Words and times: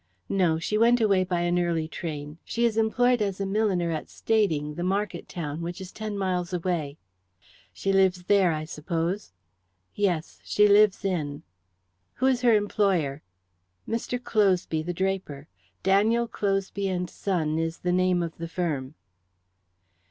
"No. 0.29 0.57
She 0.57 0.79
went 0.79 0.99
away 0.99 1.23
by 1.23 1.41
an 1.41 1.59
early 1.59 1.87
train. 1.87 2.39
She 2.43 2.65
is 2.65 2.75
employed 2.75 3.21
as 3.21 3.39
a 3.39 3.45
milliner 3.45 3.91
at 3.91 4.07
Stading, 4.09 4.73
the 4.75 4.81
market 4.83 5.29
town, 5.29 5.61
which 5.61 5.79
is 5.79 5.91
ten 5.91 6.17
miles 6.17 6.51
away." 6.53 6.97
"She 7.71 7.93
lives 7.93 8.23
there, 8.23 8.51
I 8.51 8.65
suppose?" 8.65 9.31
"Yes. 9.93 10.39
She 10.43 10.67
lives 10.67 11.05
in." 11.05 11.43
"Who 12.15 12.25
is 12.25 12.41
her 12.41 12.55
employer?" 12.55 13.21
"Mr. 13.87 14.17
Closeby, 14.17 14.83
the 14.83 14.91
draper. 14.91 15.47
Daniel 15.83 16.27
Closeby 16.27 16.87
and 16.87 17.07
Son 17.07 17.59
is 17.59 17.77
the 17.77 17.91
name 17.93 18.23
of 18.23 18.35
the 18.39 18.47
firm." 18.47 18.95